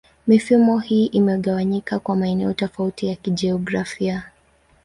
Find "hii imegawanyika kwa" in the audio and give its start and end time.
0.79-2.15